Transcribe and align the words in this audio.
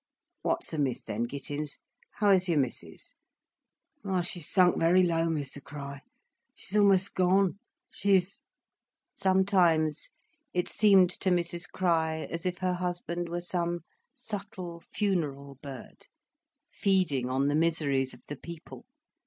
What's 0.41 0.73
amiss 0.73 1.03
then, 1.03 1.25
Gittens. 1.27 1.77
How 2.13 2.29
is 2.31 2.49
your 2.49 2.57
Missis?" 2.57 3.13
"Why, 4.01 4.21
she's 4.21 4.49
sunk 4.49 4.79
very 4.79 5.03
low, 5.03 5.29
Mester 5.29 5.61
Crich, 5.61 6.01
she's 6.55 6.75
a'most 6.75 7.13
gone, 7.13 7.59
she 7.91 8.15
is—" 8.15 8.39
Sometimes, 9.13 10.09
it 10.55 10.67
seemed 10.67 11.11
to 11.11 11.29
Mrs 11.29 11.69
Crich 11.71 12.27
as 12.31 12.47
if 12.47 12.57
her 12.57 12.73
husband 12.73 13.29
were 13.29 13.41
some 13.41 13.81
subtle 14.15 14.79
funeral 14.79 15.59
bird, 15.61 16.07
feeding 16.71 17.29
on 17.29 17.47
the 17.47 17.53
miseries 17.53 18.11
of 18.15 18.21
the 18.27 18.37
people. 18.37 18.87